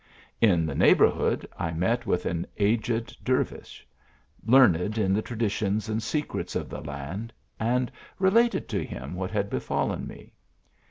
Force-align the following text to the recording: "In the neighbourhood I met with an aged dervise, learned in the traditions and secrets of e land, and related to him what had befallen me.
"In 0.51 0.65
the 0.65 0.73
neighbourhood 0.73 1.47
I 1.59 1.69
met 1.73 2.07
with 2.07 2.25
an 2.25 2.47
aged 2.57 3.23
dervise, 3.23 3.83
learned 4.43 4.97
in 4.97 5.13
the 5.13 5.21
traditions 5.21 5.89
and 5.89 6.01
secrets 6.01 6.55
of 6.55 6.73
e 6.73 6.77
land, 6.77 7.31
and 7.59 7.91
related 8.17 8.67
to 8.69 8.83
him 8.83 9.13
what 9.13 9.29
had 9.29 9.47
befallen 9.47 10.07
me. 10.07 10.33